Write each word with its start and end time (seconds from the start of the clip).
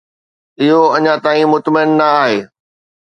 اهو 0.61 0.81
اڃا 0.95 1.13
تائين 1.23 1.47
مطمئن 1.53 1.89
نه 1.99 2.05
آهي. 2.21 2.39